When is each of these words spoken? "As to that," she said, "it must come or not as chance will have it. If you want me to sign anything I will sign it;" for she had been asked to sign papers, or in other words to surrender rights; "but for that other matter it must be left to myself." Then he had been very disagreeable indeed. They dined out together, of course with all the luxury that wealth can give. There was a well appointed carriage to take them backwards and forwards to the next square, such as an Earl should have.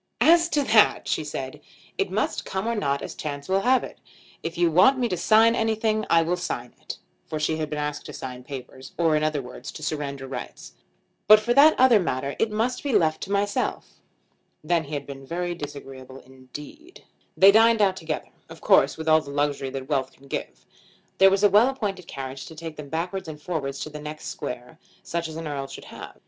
"As 0.21 0.49
to 0.49 0.63
that," 0.63 1.07
she 1.07 1.23
said, 1.23 1.61
"it 1.95 2.09
must 2.09 2.43
come 2.43 2.65
or 2.67 2.73
not 2.73 3.03
as 3.03 3.13
chance 3.13 3.47
will 3.47 3.61
have 3.61 3.83
it. 3.83 3.99
If 4.41 4.57
you 4.57 4.71
want 4.71 4.97
me 4.97 5.07
to 5.07 5.15
sign 5.15 5.53
anything 5.53 6.07
I 6.09 6.23
will 6.23 6.37
sign 6.37 6.73
it;" 6.81 6.97
for 7.27 7.39
she 7.39 7.57
had 7.57 7.69
been 7.69 7.77
asked 7.77 8.07
to 8.07 8.13
sign 8.13 8.43
papers, 8.43 8.93
or 8.97 9.15
in 9.15 9.23
other 9.23 9.43
words 9.43 9.71
to 9.73 9.83
surrender 9.83 10.25
rights; 10.27 10.73
"but 11.27 11.39
for 11.39 11.53
that 11.53 11.79
other 11.79 11.99
matter 11.99 12.35
it 12.39 12.49
must 12.49 12.81
be 12.81 12.93
left 12.93 13.21
to 13.21 13.31
myself." 13.31 14.01
Then 14.63 14.85
he 14.85 14.95
had 14.95 15.05
been 15.05 15.23
very 15.23 15.53
disagreeable 15.53 16.17
indeed. 16.21 17.03
They 17.37 17.51
dined 17.51 17.79
out 17.79 17.95
together, 17.95 18.29
of 18.49 18.59
course 18.59 18.97
with 18.97 19.07
all 19.07 19.21
the 19.21 19.29
luxury 19.29 19.69
that 19.69 19.87
wealth 19.87 20.13
can 20.13 20.25
give. 20.27 20.65
There 21.19 21.29
was 21.29 21.43
a 21.43 21.47
well 21.51 21.69
appointed 21.69 22.07
carriage 22.07 22.47
to 22.47 22.55
take 22.55 22.75
them 22.75 22.89
backwards 22.89 23.27
and 23.27 23.39
forwards 23.39 23.77
to 23.81 23.89
the 23.91 24.01
next 24.01 24.29
square, 24.29 24.79
such 25.03 25.27
as 25.27 25.35
an 25.35 25.47
Earl 25.47 25.67
should 25.67 25.85
have. 25.85 26.17